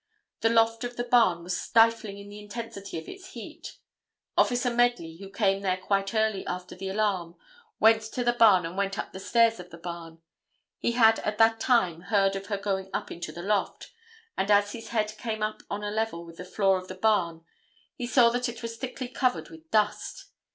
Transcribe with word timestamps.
The 0.39 0.49
loft 0.49 0.83
of 0.83 0.95
the 0.97 1.03
barn 1.03 1.43
was 1.43 1.61
stifling 1.61 2.17
in 2.17 2.27
the 2.29 2.39
intensity 2.39 2.97
of 2.97 3.07
its 3.07 3.33
heat. 3.33 3.77
Officer 4.35 4.71
Medley, 4.71 5.17
who 5.17 5.29
came 5.29 5.61
there 5.61 5.77
quite 5.77 6.15
early 6.15 6.43
after 6.47 6.73
the 6.75 6.89
alarm, 6.89 7.35
went 7.79 8.01
to 8.13 8.23
the 8.23 8.33
barn 8.33 8.65
and 8.65 8.75
went 8.75 8.97
up 8.97 9.11
the 9.13 9.19
stairs 9.19 9.59
of 9.59 9.69
the 9.69 9.77
barn. 9.77 10.19
He 10.79 10.93
had, 10.93 11.19
at 11.19 11.37
that 11.37 11.59
time 11.59 12.01
heard 12.01 12.35
of 12.35 12.47
her 12.47 12.57
going 12.57 12.89
up 12.95 13.11
into 13.11 13.31
the 13.31 13.43
loft, 13.43 13.91
and 14.35 14.49
as 14.49 14.71
his 14.71 14.87
head 14.87 15.13
came 15.19 15.43
up 15.43 15.61
on 15.69 15.83
a 15.83 15.91
level 15.91 16.25
with 16.25 16.37
the 16.37 16.45
floor 16.45 16.79
of 16.79 16.87
the 16.87 16.95
barn 16.95 17.45
he 17.95 18.07
saw 18.07 18.29
that 18.31 18.49
it 18.49 18.63
was 18.63 18.77
thickly 18.77 19.07
covered 19.07 19.49
with 19.51 19.69
dust. 19.69 20.31